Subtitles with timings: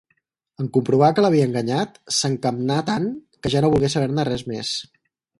[0.61, 3.05] En comprovar que l'havia enganyat, s'escamnà tant,
[3.43, 4.73] que ja no volgué saber-ne res més.